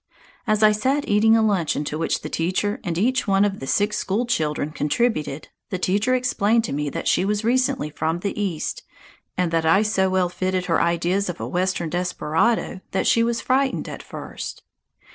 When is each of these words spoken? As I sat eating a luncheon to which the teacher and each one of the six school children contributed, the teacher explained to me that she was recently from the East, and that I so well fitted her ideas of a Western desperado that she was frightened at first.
As 0.47 0.63
I 0.63 0.71
sat 0.71 1.07
eating 1.07 1.37
a 1.37 1.43
luncheon 1.43 1.83
to 1.83 1.97
which 1.99 2.23
the 2.23 2.27
teacher 2.29 2.79
and 2.83 2.97
each 2.97 3.27
one 3.27 3.45
of 3.45 3.59
the 3.59 3.67
six 3.67 3.99
school 3.99 4.25
children 4.25 4.71
contributed, 4.71 5.49
the 5.69 5.77
teacher 5.77 6.15
explained 6.15 6.63
to 6.63 6.73
me 6.73 6.89
that 6.89 7.07
she 7.07 7.23
was 7.23 7.43
recently 7.43 7.91
from 7.91 8.21
the 8.21 8.33
East, 8.41 8.81
and 9.37 9.51
that 9.51 9.63
I 9.63 9.83
so 9.83 10.09
well 10.09 10.27
fitted 10.27 10.65
her 10.65 10.81
ideas 10.81 11.29
of 11.29 11.39
a 11.39 11.47
Western 11.47 11.91
desperado 11.91 12.81
that 12.89 13.05
she 13.05 13.21
was 13.21 13.41
frightened 13.41 13.87
at 13.87 14.01
first. 14.01 14.63